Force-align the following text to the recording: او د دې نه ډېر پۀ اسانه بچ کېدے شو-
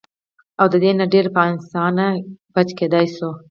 او 0.59 0.65
د 0.73 0.75
دې 0.83 0.91
نه 0.99 1.05
ډېر 1.13 1.25
پۀ 1.35 1.43
اسانه 1.55 2.07
بچ 2.53 2.69
کېدے 2.77 3.03
شو- 3.15 3.29